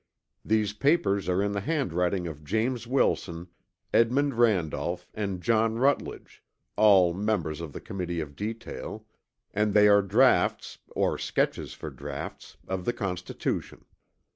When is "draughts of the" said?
11.91-12.93